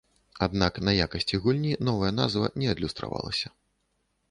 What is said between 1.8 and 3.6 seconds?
новая назва не адлюстравалася.